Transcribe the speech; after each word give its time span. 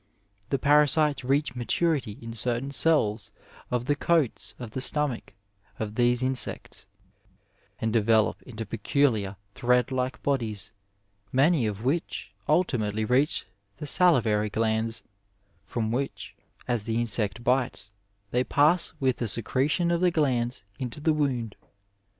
The 0.49 0.57
parasites 0.57 1.23
reach 1.23 1.55
maturity 1.55 2.17
in 2.23 2.33
certain 2.33 2.71
cells 2.71 3.29
of 3.69 3.85
the 3.85 3.95
coats 3.95 4.55
of 4.57 4.71
the 4.71 4.81
stomach 4.81 5.35
of 5.77 5.93
these 5.93 6.23
insects, 6.23 6.87
and 7.79 7.93
develop 7.93 8.41
into 8.41 8.65
peculiar 8.65 9.35
thiead 9.53 9.91
like 9.91 10.23
bodies, 10.23 10.71
many 11.31 11.67
of 11.67 11.83
which 11.83 12.33
ultimately 12.49 13.05
reach 13.05 13.45
the 13.77 13.85
salivaiy 13.85 14.51
glands, 14.51 15.03
from 15.67 15.91
which, 15.91 16.35
as 16.67 16.85
the 16.85 16.99
insect 16.99 17.43
bites, 17.43 17.91
they 18.31 18.43
pass 18.43 18.93
with 18.99 19.17
the 19.17 19.27
secretion 19.27 19.91
of 19.91 20.01
the 20.01 20.09
glands 20.09 20.63
into 20.79 20.99
the 20.99 21.13
wound. 21.13 21.55